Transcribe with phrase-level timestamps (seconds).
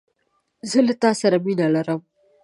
[0.69, 2.01] زه له تا سره مینه لرم